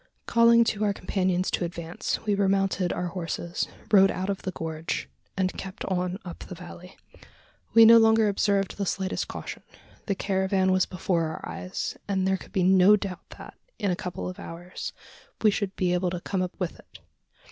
[0.25, 5.07] Calling to our companions to advance, we remounted our horses, rode out of the gorge,
[5.37, 6.97] and kept on up the valley.
[7.75, 9.61] We no longer observed the slightest caution.
[10.07, 13.95] The caravan was before our eyes; and there could be no doubt that, in a
[13.95, 14.91] couple of hours,
[15.43, 16.99] we should be able to come up with it.